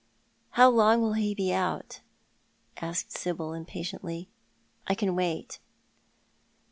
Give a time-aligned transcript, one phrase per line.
[0.57, 2.01] "How long will he be out?"
[2.77, 4.29] asked Sibyl, impatiently."
[4.87, 5.59] I can wait."